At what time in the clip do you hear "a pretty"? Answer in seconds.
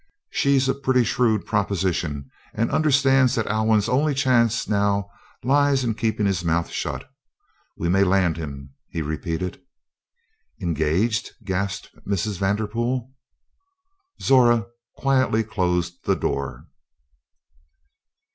0.67-1.03